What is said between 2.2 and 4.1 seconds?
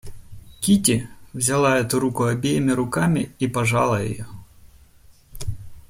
обеими руками и пожала